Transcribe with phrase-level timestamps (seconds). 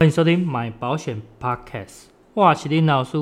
[0.00, 3.18] 欢迎收听买保险 Podcast，哇，麒麟老师，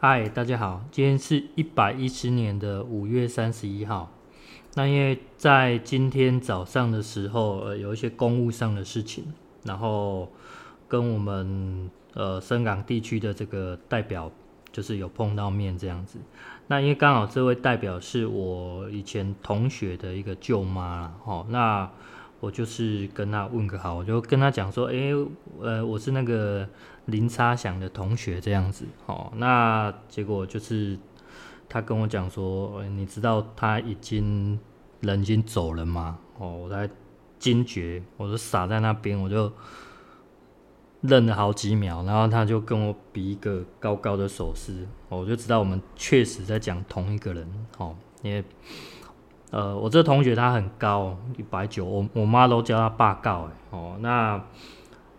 [0.00, 4.10] 嗨，大家好，今天是一百一十年的五月三十一号。
[4.74, 9.32] 那因为在今天早上的时候，呃，有一些公务上的事情，
[9.62, 10.28] 然后
[10.88, 14.32] 跟我们呃深港地区的这个代表
[14.72, 16.18] 就是有碰到面这样子。
[16.66, 21.88] 那因为刚好这位代表是我以前同学的一个舅妈啦，哦，那。
[22.38, 25.12] 我就是跟他问个好，我就跟他讲说，诶、
[25.60, 26.68] 呃，我是那个
[27.06, 30.98] 林差祥的同学这样子，哦，那结果就是
[31.68, 34.58] 他跟我讲说，欸，你知道他已经
[35.00, 36.18] 人已经走了吗？
[36.38, 36.88] 哦，我才
[37.38, 39.50] 惊觉，我就傻在那边，我就
[41.00, 48.44] 愣了好几秒，然后他就跟我比一个高高的手势，我就知道我们确实在讲同一个人，哦，因为。
[49.52, 53.96] 呃，我这同学他很高，一百九，我我妈都叫他爸高哎哦。
[54.00, 54.42] 那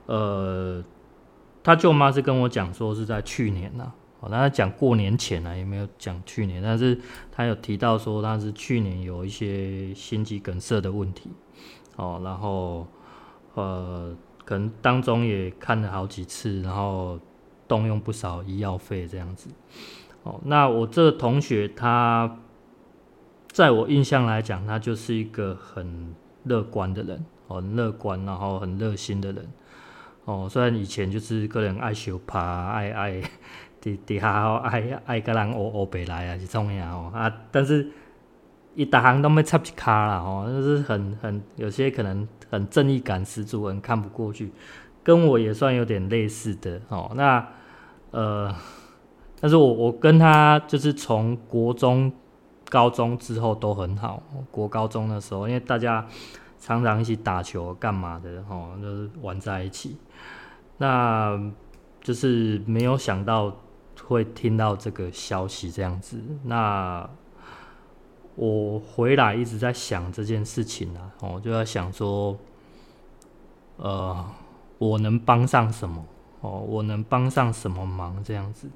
[0.05, 0.83] 呃，
[1.63, 6.99] 他舅妈是跟我讲说是在去年呐，哦，那他讲过年前呢，也没有讲去年，但是
[7.31, 11.31] 他有提到说他是去年有一些心肌梗塞的问题，
[11.95, 12.85] 哦，然后
[13.53, 17.17] 呃，可能当中也看了好几次，然后
[17.65, 19.49] 动用不少医药费这样子，
[20.23, 22.39] 哦，那我这同学他。
[23.57, 26.13] 在我印象来讲，他就是一个很
[26.43, 29.47] 乐观的人，很乐观，然后很热心的人。
[30.25, 33.19] 哦，虽然以前就是个人爱修爬，爱爱
[33.81, 37.89] 底底下爱爱个人欧欧北来啊，是种样哦啊，但是
[38.75, 44.51] 一打行都没插起卡啦，哦，就是很很有些可能很正义感十足，很看不过去，
[45.03, 47.11] 跟我也算有点类似的哦。
[47.15, 47.43] 那
[48.11, 48.53] 呃，
[49.39, 52.13] 但是我我跟他就是从国中。
[52.69, 56.05] 高中之后都很好，国高中的时候，因为大家
[56.59, 59.97] 常常一起打球干嘛的，吼，就是玩在一起。
[60.77, 61.39] 那
[62.01, 63.55] 就是没有想到
[64.05, 66.21] 会听到这个消息这样子。
[66.43, 67.09] 那
[68.35, 72.37] 我回来一直在想这件事情啊，我就在想说，
[73.77, 74.25] 呃，
[74.77, 76.05] 我能帮上什么？
[76.41, 78.21] 哦，我能帮上什么忙？
[78.23, 78.69] 这样子，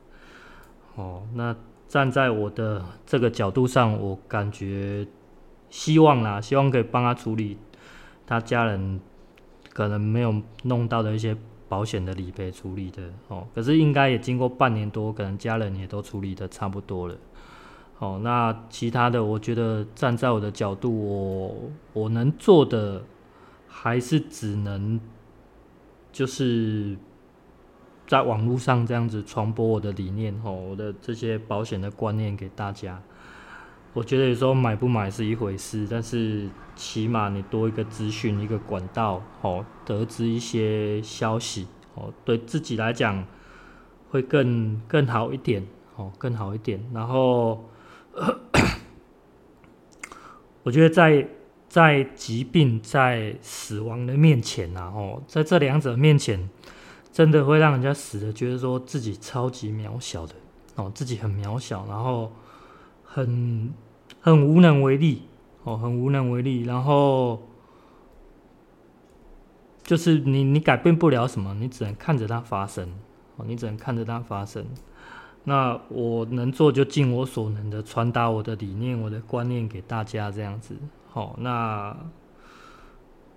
[0.96, 1.54] 哦，那。
[1.92, 5.06] 站在我的这个角度上，我感觉
[5.70, 7.58] 希望啦，希望可以帮他处理
[8.26, 9.02] 他家人
[9.74, 11.36] 可能没有弄到的一些
[11.68, 13.46] 保险的理赔处理的哦。
[13.54, 17.16] 可是应该也经过半年多，可能家人也都处理得差不多了。
[18.00, 23.04] 哦，那其他的，我觉得站在我的角度，我我能做的
[23.68, 24.98] 还是只能
[26.14, 26.98] 就是。
[28.12, 33.02] 在网络上这样子传播我的理念吼，我的这些保险的观念给大家。
[33.94, 43.26] 我觉得有时候买不买是一回事，但是起码你多一个资讯，一个管道，吼，得知一些消息，哦，对自己来讲
[44.10, 46.84] 会更更好一点，哦，更好一点。
[46.94, 47.70] 然后，
[50.64, 51.26] 我觉得在
[51.70, 56.50] 在疾病在死亡的面前啊，哦，在这两者面前。
[57.12, 60.34] 真的会让人家死的，觉得说自己超级渺小的
[60.76, 62.32] 哦，自己很渺小，然后
[63.04, 63.74] 很
[64.22, 65.24] 很无能为力
[65.64, 67.42] 哦，很无能为力，然后
[69.84, 72.88] 就是你你改变不了什么，你只能看着它发生
[73.36, 74.66] 哦，你只能看着它发生。
[75.44, 80.78] 那我能做就尽我所能的传达我的理念、我的观念给大家，这样子
[81.10, 81.36] 好。
[81.40, 81.98] 那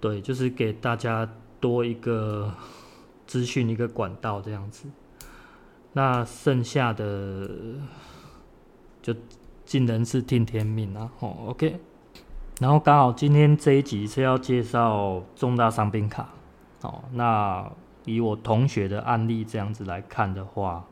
[0.01, 2.55] 对，就是给大家多一个。
[3.27, 4.89] 资讯一个管道这样子，
[5.93, 7.49] 那剩下的
[9.03, 9.15] 就
[9.65, 11.11] 尽人事听天命啊。
[11.21, 11.81] 哦，OK。
[12.61, 16.29] 然后刚好今天这一集是要介绍重大伤病卡。
[16.83, 17.69] 哦，那
[18.05, 20.85] 以我同学的案例这样子来看的话，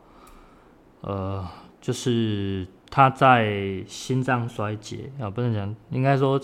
[1.03, 1.47] 呃，
[1.81, 6.41] 就是他在心脏衰竭啊，不能讲，应该说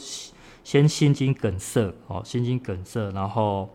[0.69, 3.70] 先心肌梗塞哦，心肌梗塞，然后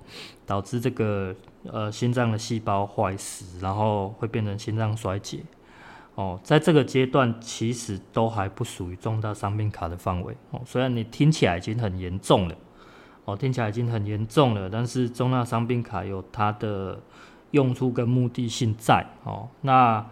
[0.46, 1.36] 导致这个。
[1.72, 5.40] 呃，心脏的细胞坏死，然后会变成心脏衰竭。
[6.16, 10.36] 哦，在这个阶段，其实都还不属于重大伤病卡的范围。
[10.52, 12.56] 哦，虽然你听起来已经很严重了。
[13.24, 14.70] 哦，听起来已经很严重了。
[14.70, 17.02] 但是重大伤病卡有它的
[17.52, 19.48] 用处跟目的性在哦。
[19.62, 20.06] 那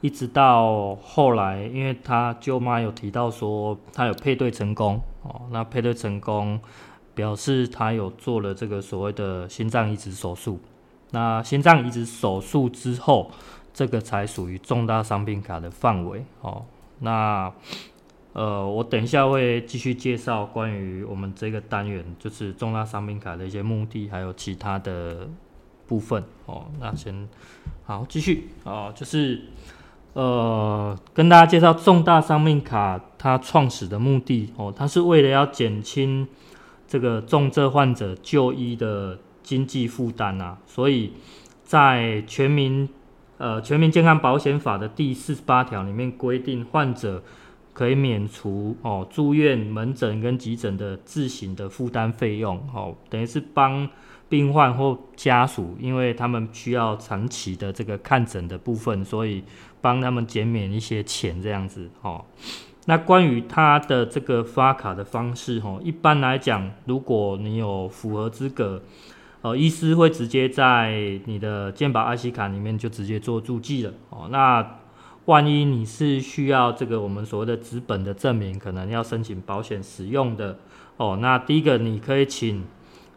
[0.00, 6.60] 一直到后来，因为他舅妈有提到说他有配对成功哦，那配对成功
[7.14, 10.60] 表示他有做了这个所谓的心脏移植手术。
[11.12, 13.30] 那心脏移植手术之后，
[13.72, 16.64] 这个才属于重大伤病卡的范围哦。
[16.98, 17.52] 那
[18.32, 25.26] 呃，我等一下会继续介绍关于我们这个单元，就是重大伤病卡的一些目的，还有其他的
[25.86, 26.66] 部分哦。
[26.78, 27.26] 那先
[27.84, 29.40] 好继续哦，就是
[30.16, 36.26] 呃，跟大家介绍重大伤命卡它创始的目的哦，它是为了要减轻
[36.88, 41.12] 这个重症患者就医的经济负担啊，所以
[41.62, 42.88] 在全民
[43.36, 47.22] 呃全民健康保险法的第四十八条里面规定，患者。
[47.76, 53.86] 可以免除哦住院门诊跟急诊的自行的负担费用哦，等于是帮
[54.28, 59.44] 病患或家属，因为他们需要长期的这个看诊的部分，所以
[59.80, 62.24] 帮他们减免一些钱这样子哦。
[62.86, 68.82] 那关于他的这个发卡的方式哦，一般来讲，如果你有符合资格，
[69.42, 74.28] 呃，医师会直接在你的健保 IC 卡里面就直接做注记了哦。
[74.30, 74.78] 那
[75.24, 80.58] 万一你是需要这个我们所谓的资本的证明，可能要申请保险使用的
[80.96, 81.18] 哦。
[81.20, 82.64] 那第一个，你可以请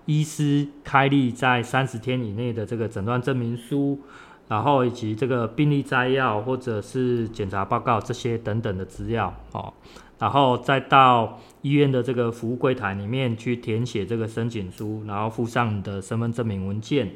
[0.09, 4.00] 医师开立在三十天以内的这个诊断证明书，
[4.47, 9.71] 然后以及这个病历摘要或者是检查报告这些等等的资料哦，
[10.17, 17.11] 然后再到医院的这个服务柜台里面去填写这个申请书，然后附上你的身份证明文件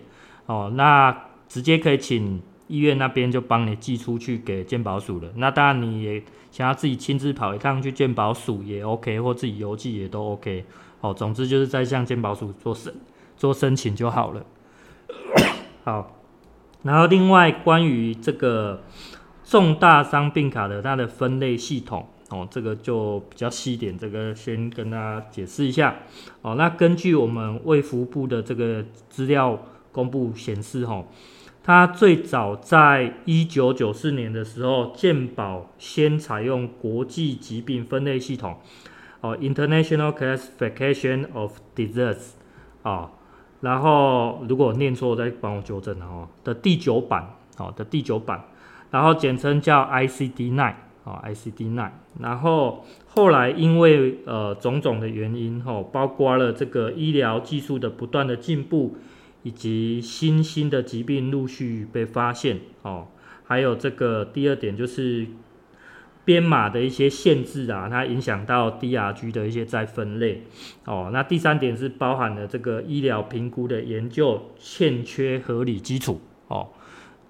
[0.46, 0.72] 哦。
[0.76, 2.40] 那直接可以请。
[2.70, 5.30] 医院那边就帮你寄出去给健保署了。
[5.36, 10.64] 那当然你也想要自己亲自跑一趟去健保署也 OK，或自己邮寄也都 OK。
[11.04, 12.94] 哦，总之就是在向健保署做申
[13.36, 14.46] 做申请就好了。
[15.84, 16.16] 好，
[16.84, 18.84] 然后另外关于这个
[19.44, 25.94] 重大伤病卡的它的分类系统哦，这个就比较细一点，这个先跟大家解释一下。
[26.42, 29.60] 哦，那根据我们卫福部的这个资料
[29.92, 31.06] 公布显示，哦。
[31.66, 38.58] 它最早在一九九四年的时候，健保先采用国际疾病分类系统，
[39.24, 42.34] 哦，International Classification of Disease，
[42.84, 43.10] 啊，
[43.62, 48.44] 然后如果念错再帮我纠正哦，的第九版，哦的第九版，
[48.92, 50.74] 然后简称叫 ICD-9，
[51.06, 51.90] 哦 ICD-9，
[52.20, 58.98] 然后后来因为呃种种的原因，哦，包括了这个医疗技术的不断的进步。
[59.46, 63.08] 以及新兴的疾病陆续被发现哦，
[63.44, 65.28] 还有这个第二点就是
[66.26, 70.44] 编码的一些限制啊，它影响到 DRG 的一些再分类
[70.86, 71.10] 哦。
[71.12, 76.70] 那第三点是包含了这个医疗评估的研究欠缺合理基础哦。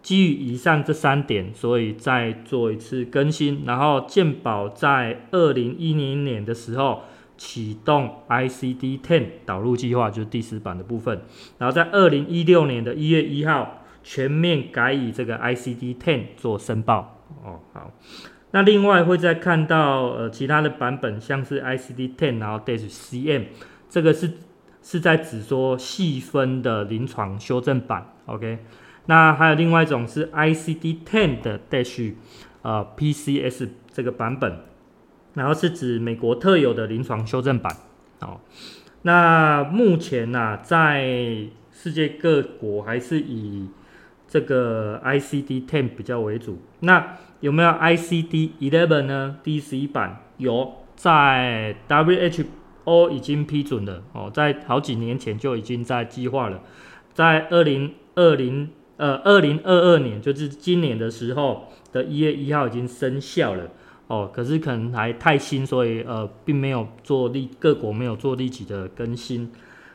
[0.01, 7.03] 基于以上这三点，所以再做一次更新，然后健保在二零一零年的时候。
[7.35, 11.23] 启动 ICD-10 导入计划，就是第四版的部分。
[11.57, 17.19] 然后在二零一六年的一月一号，全面改以这个 ICD-10 做申报。
[17.43, 17.91] 哦，好。
[18.53, 23.47] 那另外会再看到呃其他的版本，像是 ICD-10，然后 dash CM，
[23.89, 24.31] 这个是
[24.81, 28.13] 是在指说细分的临床修正版。
[28.27, 28.59] OK。
[29.07, 32.13] 那还有另外一种是 ICD-10 的 dash
[32.61, 34.59] 呃 PCS 这个版本。
[35.35, 37.75] 然后是指美国特有的临床修正版，
[38.19, 38.39] 哦，
[39.01, 43.67] 那目前呢、啊，在世界各国还是以
[44.33, 46.57] 这个 I C D ten 比较为主。
[46.79, 49.37] 那有没有 ICD-11 呢？
[49.43, 56.63] 第十一版有，在 WHO 已经批准了，哦，在好几年前就已经在计划了，
[57.13, 63.69] 在二零二零呃二零二二年，就是今年的时候的一月一号已经生效了。
[64.07, 69.51] 哦，可是可能还太新，所以呃，并没有做立各国没有做立即的更新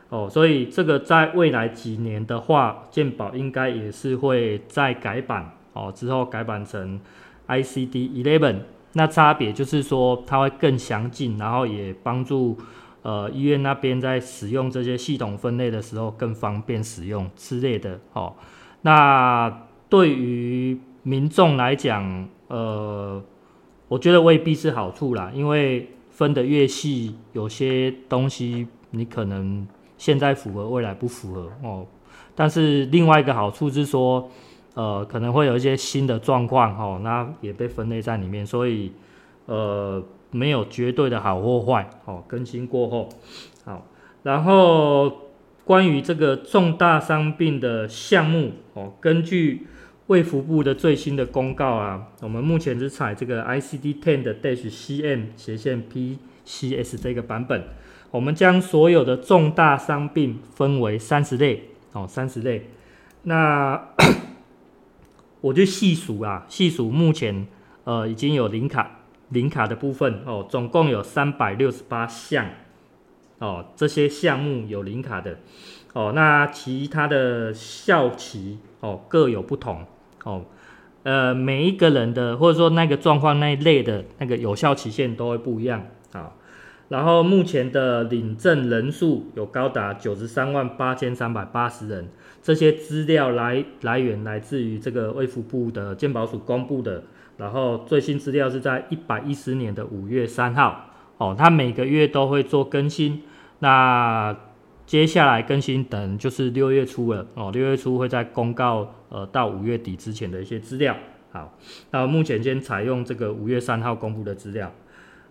[0.09, 6.99] 哦，所以这个在未来几年的话，健保应该也是会再改版哦，之后改版成
[7.47, 8.61] ICD Eleven，
[8.93, 12.57] 那差别就是说它会更详尽，然后也帮助
[13.01, 18.33] 呃医院那边在使用这些系统分类的时候更方便使用之类的哦。
[18.81, 23.23] 那对于民众来讲，呃。
[23.89, 29.67] 我觉得未必是好处啦，因为分得越细，有些东西你可能
[29.99, 31.85] 现在符合，未来不符合哦。
[32.33, 34.31] 但是另外一个好处是说，
[34.73, 38.93] 呃，可能会有一些新的状况哦，那也被分类在里面，所以
[39.45, 40.01] 呃，
[40.31, 42.23] 没有绝对的好或坏哦。
[42.27, 43.09] 更新过后，
[43.65, 43.85] 好，
[44.23, 45.11] 然后
[45.65, 49.67] 关于这个重大伤病的项目哦，根据
[50.07, 56.17] 卫福部的最新的公告啊，我们目前是采这个 ICD-10 的 dash CM 斜线 P
[56.49, 57.63] C.S 这个版本，
[58.09, 62.71] 我们将所有的重大伤病分为三十类哦，三十类。
[63.23, 63.89] 那
[65.41, 67.45] 我就细数啊，细数目前
[67.83, 72.47] 呃已经有零卡零卡的部分哦，总共有三百六十八项
[73.37, 75.37] 哦，这些项目有零卡的
[75.93, 79.85] 哦，那其他的效期哦各有不同。
[80.23, 80.43] 哦，
[81.03, 85.85] 呃，每一个人的或者说那个状况那一类的那个有效期限都会不一样。
[86.89, 92.09] 然后目前的领证人数有高达九十三万八千三百八十人，
[92.41, 97.03] 这些资料来来源来自于这个卫福部的健保署公布的，
[97.37, 103.23] 然后最新资料是在一百一十年的五月三号，哦，它每个月都会做更新，
[103.59, 104.35] 那。
[104.89, 110.97] 接下来更新等就是六月初了哦，六月初会在公告呃到五月底之前的一些资料。
[111.31, 111.55] 好，
[111.91, 114.71] 那目前先采用这个五月三号公布的资料。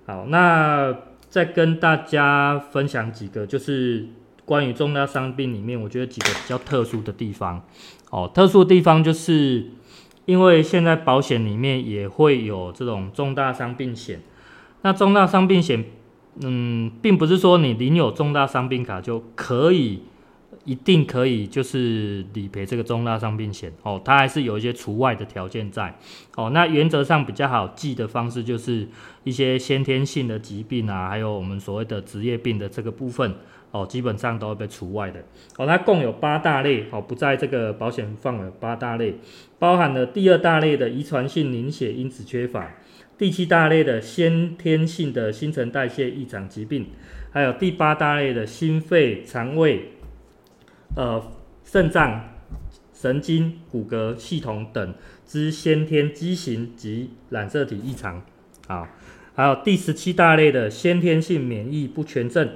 [0.06, 0.96] 好，那
[1.28, 4.06] 再跟大家分享几个就是
[4.44, 7.62] 关于重大伤病里面，我觉得几个比较特殊的地方
[8.10, 8.30] 哦。
[8.34, 9.66] 特殊的地方就是
[10.24, 14.20] 因为现在保险里面也会有这种重大伤病险，
[14.82, 15.84] 那重大伤病险。
[16.40, 20.04] 嗯，并不是说你领有重大伤病卡就可以，
[20.64, 25.94] 一定可以就是理赔这个重大伤病险哦，它还是有一些除外的条件在
[26.36, 26.50] 哦。
[26.50, 28.88] 那原则上比较好记的方式就是
[29.24, 33.34] 一些先天性的疾病啊，还有我们所谓的职业病的这个部分
[33.70, 35.22] 哦，基本上都会被除外的
[35.56, 35.66] 哦。
[35.66, 39.16] 它共有八大类哦，不在这个保险范围八大类，
[39.58, 42.74] 包含了第二大类的遗传性凝血因子缺乏。
[43.18, 46.86] 第七大类的先天性的新陈代谢异常疾病，
[47.32, 49.90] 还有第八大类的心肺、肠胃、
[50.98, 51.22] 呃
[51.62, 52.28] 肾脏、
[52.92, 58.20] 神经、骨骼系统等之先天畸形及染色体异常，
[58.66, 58.90] 啊，
[59.32, 62.50] 还有第十七大类的先天性免疫不全症，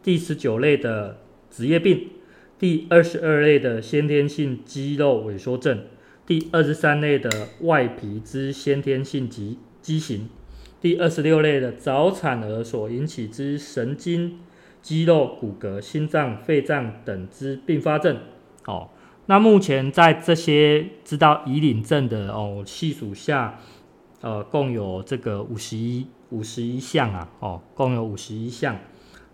[0.00, 1.18] 第十九类的
[1.50, 2.08] 职业病，
[2.56, 5.82] 第二十二类的先天性肌肉萎缩症，
[6.24, 9.58] 第二十三类的外皮之先天性疾。
[9.80, 10.28] 畸形，
[10.80, 14.38] 第二十六类的早产儿所引起之神经、
[14.82, 18.18] 肌肉、骨骼、心脏、肺脏等之并发症。
[18.66, 18.88] 哦，
[19.26, 23.58] 那目前在这些知道已领证的哦，细数下，
[24.20, 28.76] 呃，共有这个五十一五十一项啊，哦，共有五十一项。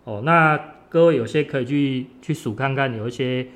[0.05, 0.59] 哦，那
[0.89, 3.47] 各位有些可以去去数看看，有一些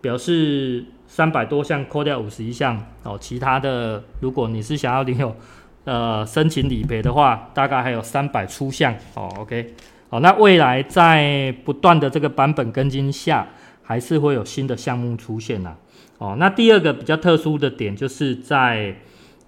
[0.00, 5.34] 表示三百多项扣掉五十一项哦，其他的如果你是想要领有。
[5.84, 9.32] 呃，申请理赔的话，大概还有三百出项哦。
[9.38, 9.72] OK，
[10.08, 13.46] 好，那未来在不断的这个版本更新下，
[13.82, 15.76] 还是会有新的项目出现呐。
[16.18, 18.96] 哦，那第二个比较特殊的点，就是在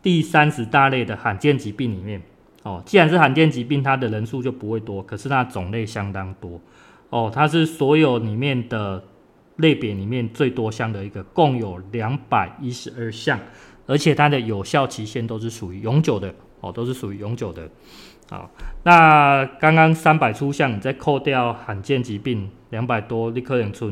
[0.02, 2.20] 第三十大类的罕见疾病里面。
[2.64, 6.60] 哦，既然是罕见疾病，它的人数就不会多，可是它种类相当多。
[7.08, 9.02] 哦，它是所有里面的
[9.56, 13.38] 类别里面最多项的一个，共有两百一十二项。
[13.86, 17.66] 而且它的有效期限都是属于永久的哦，都是属于永久的。
[18.30, 18.50] 好，
[18.82, 23.90] 那刚刚三百出项，你再扣掉罕见疾病两百多，立刻领出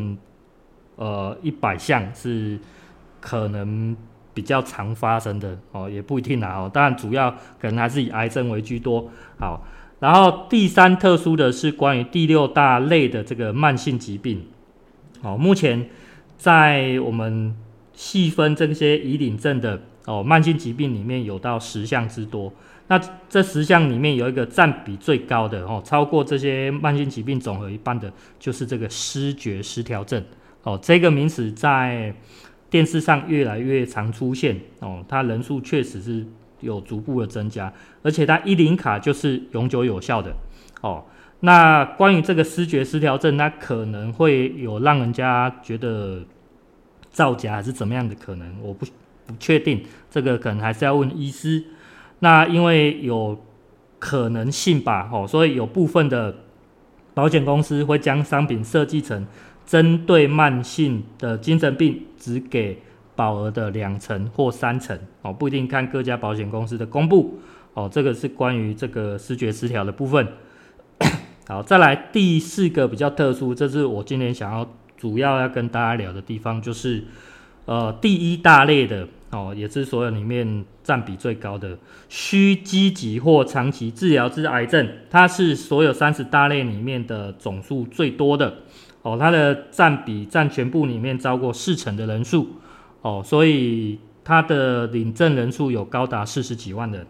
[0.96, 2.58] 呃一百项是
[3.20, 3.96] 可能
[4.34, 6.70] 比较常发生的哦，也不一定啊哦。
[6.72, 9.10] 当然主要可能还是以癌症为居多。
[9.38, 9.64] 好，
[10.00, 14.46] 然后第三特殊的是关于第六大类的这个慢性疾病。
[15.22, 15.88] 好，目前
[16.36, 17.56] 在我们。
[17.98, 22.52] 细分这些已领证的哦，慢性疾病里面有到十项之多。
[22.88, 30.22] 那这十项里面有一个占比最高的哦，超过这些慢性疾病总和一半的，就是这个失觉失调症
[30.62, 30.78] 哦。
[30.82, 32.14] 这个名词在
[32.70, 36.26] 电视上越来越常出现哦，它人数确实是
[36.60, 40.32] 有逐步的增加，而且它一领卡就是永久有效的
[40.80, 41.04] 哦。
[41.40, 46.22] 那关于这个失觉失调症，那可能会有让人家觉得。
[47.08, 48.60] 造假还是怎么样的可能？
[48.60, 48.84] 我不
[49.26, 51.64] 不确定，这个可能还是要问医师。
[52.20, 53.38] 那因为有
[53.98, 56.34] 可能性吧，哦，所以有部分的
[57.14, 59.26] 保险公司会将商品设计成
[59.66, 62.82] 针对慢性的精神病，只给
[63.14, 67.38] 保额的两成或三成，哦，不一定看各家保险公司的公布。
[67.74, 70.26] 哦，这个是关于这个视觉失调的部分。
[71.48, 74.68] 好，再来第四个比较特殊，这是我今天想要。
[74.98, 77.04] 主要要跟大家聊的地方就是，
[77.66, 79.06] 呃，第一大类的
[79.36, 81.76] 哦，也是所有里面占比最高的，
[82.08, 88.62] 需积极或长期治疗之癌症，它是所有三十大类里面的总数最多的
[89.02, 92.48] 哦，它的占比占全部里面超过四成的人数，
[93.02, 97.06] 哦，所以它的领证人数有高达四十几万人。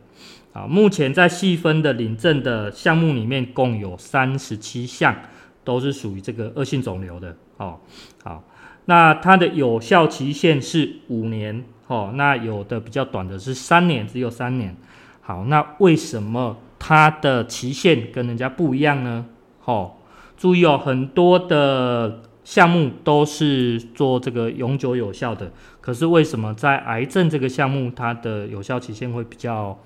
[0.53, 5.15] 啊，目前在细分的领证的项目里面，共有三十七项
[5.63, 7.37] 都是属于这个恶性肿瘤的。
[7.59, 7.79] 哦，
[8.25, 8.43] 好，
[8.87, 11.65] 那它的有效期限是五年。
[11.87, 14.77] 哦，那有的比较短的是三年，只有三年。
[15.21, 19.27] 好，那为什么它的期限跟人家不一样呢？
[19.65, 19.95] 哦，
[20.37, 25.51] 注意哦，很多的项目都是做这个永久有效的，
[25.81, 29.77] 可是为什么在癌症这个项目，它的有效期限会比较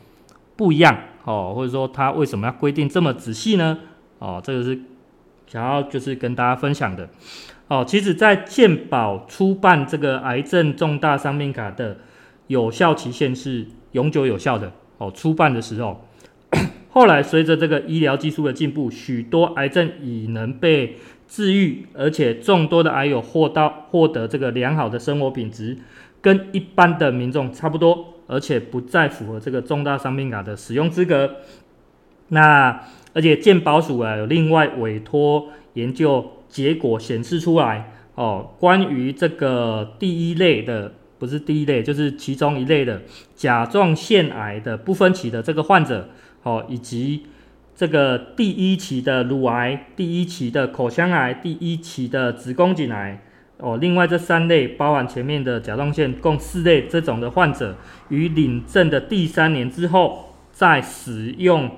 [0.57, 3.79] 不一样哦，或者说它为什么要规定这么仔细呢？
[4.19, 4.79] 哦，这个是
[5.47, 7.09] 想要就是跟大家分享的
[7.71, 7.83] 哦。
[7.87, 11.97] 其实，在健保初办这个癌症重大伤病卡的
[12.49, 15.11] 有效期限是永久有效的哦。
[15.15, 16.05] 初办的时候，
[16.91, 20.97] 后来随着这个医疗技术的进步，许多癌症已能被
[21.27, 25.79] 治愈，而且众多的癌友获到获得这个良好的生活品质，
[26.21, 28.15] 跟一般的民众差不多。
[28.33, 31.39] 而且不再符合这个重大伤病卡的使用资格。
[32.29, 32.81] 那
[33.13, 43.01] 而且健保署啊有另外委托研究结果显示出来哦，关于这个第一类的，不是第一类，就是其中一类的
[43.35, 46.11] 甲状腺癌的不分期的这个患者
[46.43, 47.23] 哦，以及
[47.75, 53.23] 这个第一期的乳癌、第一期的口腔癌、第一期的子宫颈癌。
[53.63, 57.77] 哦，另外这三类包含前面的甲状腺，共四类这种的患者，
[58.09, 61.71] 于领证的第三年之后，在使用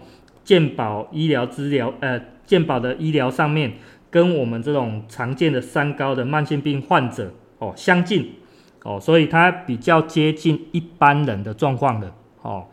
[0.44, 3.72] 健保医疗资疗，呃，健保的医疗上面，
[4.12, 8.34] 跟我们这种常见的三高的慢性病患者哦相近，
[8.84, 12.66] 哦，所以它比较接近一般人的状况的，哦，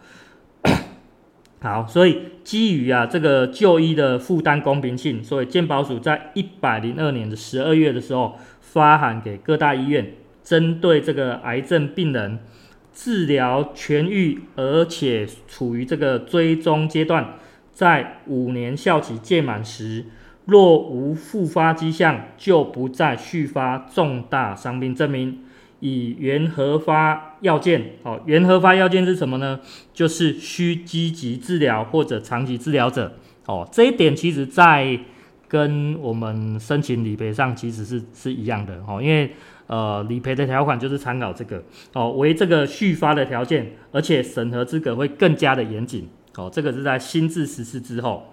[1.62, 8.38] 好，所以基于啊这个就医的负担公平性，所以健保署在一百零二年的十二月的时候。
[8.72, 12.38] 发函给各大医院，针对这个癌症病人
[12.93, 17.34] 治疗痊愈，而且处于这个追踪阶段，
[17.73, 20.06] 在五年效期届满时，
[20.45, 25.39] 若无复发迹象，就不再续发重大伤病证明，
[25.80, 27.93] 以原核发要件。
[28.04, 29.60] 哦，原核发要件是什么呢？
[29.93, 33.17] 就是需积极治疗或者长期治疗者。
[33.45, 34.99] 哦，这一点其实在。
[35.52, 39.32] 跟我们申请理赔上其实是是一样的哦，因为
[39.65, 48.32] 呃理赔的条款就是参考这个哦，为这个续发的条件，而且审核资格会更加的严谨哦，这个是在新制实施之后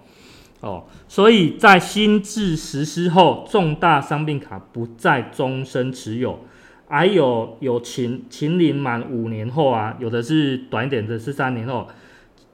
[0.61, 6.39] 哦，所以在新制实施后，重大伤病卡不再终身持有，
[6.87, 11.87] 还有有请请领满五年后啊，有的是短一点的是三年后，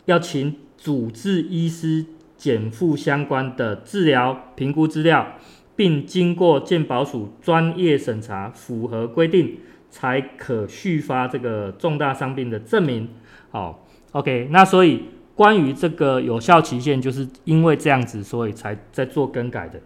[0.05, 2.05] 要请主治医师。
[2.35, 5.37] 减负相关的治疗评估资料，
[5.77, 13.07] 并经过健保署专业审查，符合规定，才可续发这个重大伤病的证明。
[13.49, 15.03] 好，OK，那所以
[15.35, 19.79] 关于这个有效期限，就是因为这样子，所以才在做更改的。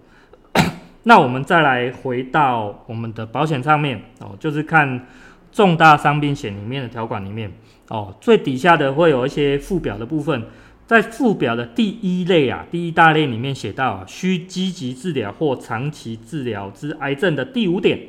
[1.04, 5.08] 那我们再来回到我们的保险上面哦，就是看
[5.52, 7.52] 重大伤病险里面的条款里面
[7.88, 10.44] 哦，最底下的会有一些附表的部分。
[10.86, 18.00] 在附表的第一类啊，第一大类里面写到啊，需积极治疗或长期治疗之癌症的第五点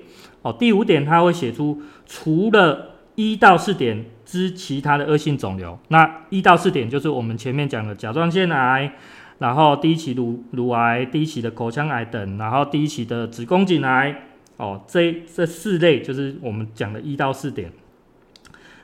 [0.42, 8.92] 哦，第五点它会写出除了一到四点之其他的恶性肿瘤，那一到四点就是我们前面讲的甲状腺癌，
[9.38, 14.24] 然后第一期乳乳癌，第一期的口腔癌等，然后第一期的子宫颈癌
[14.58, 17.72] 哦，这这四类就是我们讲的一到四点，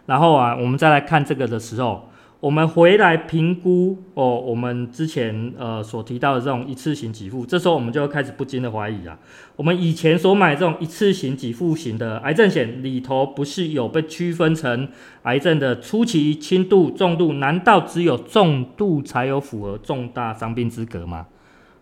[0.07, 2.09] 然后啊，我们再来看这个的时候。
[2.45, 9.19] 我们回来评估哦，我们之前呃所提到的这种一次性给付，这时候我们就要开始不禁的怀疑啊，
[9.57, 14.87] 我们以前所买这种一次性给付型的癌症险里头，不是有被区分成
[15.23, 17.33] 癌症的初期、轻度、重度？
[17.33, 21.27] 难道只有重度才有符合重大伤病资格吗？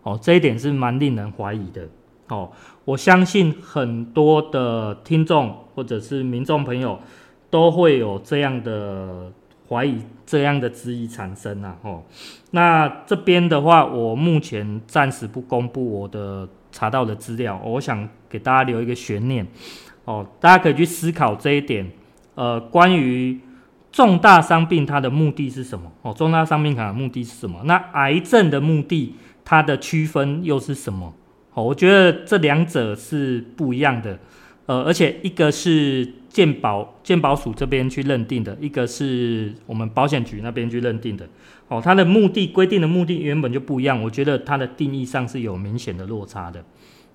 [0.03, 1.89] 哦，这一点是蛮令人怀疑的。
[2.29, 2.49] 哦，
[2.85, 6.97] 我相信很多的听众或者是民众朋友
[7.49, 9.29] 都会有这样的。
[9.73, 12.05] 怀疑这样的质疑产生啊，吼，
[12.51, 19.45] 那这边的话，我目前暂时不公布我的查到的资料，我想给大家留一个悬念，
[20.05, 21.89] 哦，大家可以去思考这一点，
[22.35, 23.39] 呃，关于
[23.91, 25.91] 重大伤病它的目的是什么？
[26.03, 27.61] 哦，重大伤病卡的目的是什么？
[27.65, 31.13] 那癌症的目的它的区分又是什么？
[31.53, 34.17] 哦，我觉得这两者是不一样的，
[34.65, 36.13] 呃，而且一个是。
[36.33, 41.29] 鉴保鉴保署这边去认定的，一个是我们保险局那边去认定的，
[41.67, 46.63] 哦，它的目的规定的目的原本就不一样，我觉得它的定义上是有明显的落差的，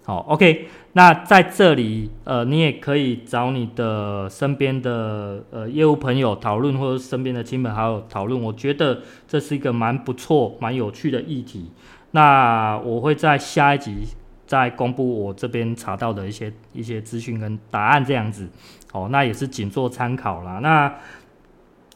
[0.05, 8.41] 好，OK，那在这里，呃，你也可以找你的身边的呃业务朋友讨论，或者身边的亲朋好友讨论。
[8.41, 11.73] 我觉得这是一个蛮不错、蛮有趣的议题。
[12.13, 13.97] 那我会在下一集
[14.49, 18.49] 再公布我这边查到的一些一些资讯跟答案，这样子。
[18.93, 20.59] 哦，那也是仅做参考啦。
[20.59, 20.93] 那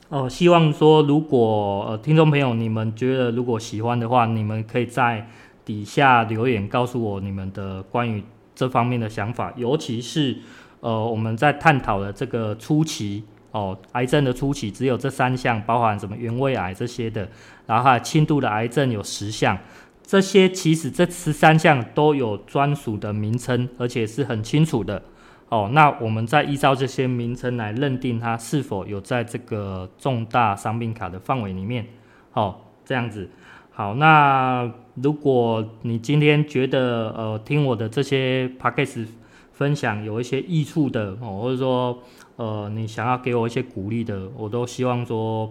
[0.08, 5.26] 哦、希望说如果呃听众朋友你们觉得如果喜欢的话，你们可以在。
[5.64, 10.36] 底下留言告诉我你们的关于这方面的想法，尤其是
[10.80, 17.28] 呃我们在探讨的这个初期哦，癌症的初期只有这三项，包含什么原位癌这些的，
[17.64, 19.56] 然后还轻度的癌症有十项，
[20.04, 25.02] 这些其实这十三项都有专属的名称，而且是很清楚的
[25.48, 25.70] 哦。
[25.72, 31.86] 那我们再依照这些名称来认定它是否有在这个重大伤病卡的范围里面，
[32.34, 33.30] 哦，这样子。
[33.70, 39.06] 好，那如果你今天觉得呃听我的这些 podcast
[39.52, 41.98] 分享有一些益处的哦，或者说
[42.36, 45.50] 呃你想要给我一些鼓励的，我都希望说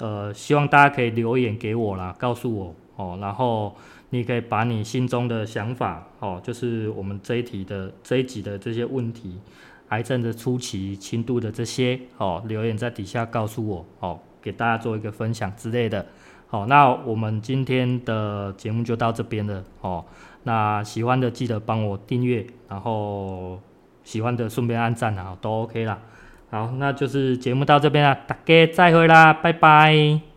[0.00, 3.74] 呃希望大家可以留言给我啦，告诉我哦，然后
[4.10, 9.40] 你可以把你心中的想法哦，就是我们这一题的这一集的这些问题，
[9.88, 16.06] 癌症的初期、轻度的这些哦，留言在底下告诉我哦，给大家做一个分享之类的。
[16.46, 20.04] 好，那我们今天的节目就到这边了哦。
[20.44, 23.58] 那喜欢的记得帮我订阅，然后
[24.04, 25.98] 喜欢的顺便按赞啊，都 OK 啦。
[26.50, 30.33] 好，那就是节目到这边了，大家再会啦，拜拜。